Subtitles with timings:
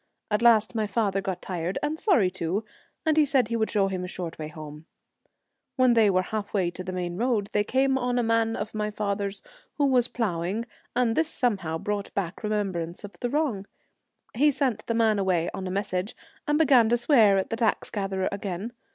[0.31, 2.65] At last my father got tired, and sorry too,
[3.05, 4.87] and said he would show 5i The him a short way home.
[5.75, 8.23] When they were Celtic Twilight, half way to the main road they came on a
[8.23, 9.43] man of my father's
[9.75, 13.67] who was plough ing, and this somehow brought back remembrance of the wrong.
[14.33, 16.15] He sent the man away on a message,
[16.47, 18.73] and began to swear at the tax gatherer again.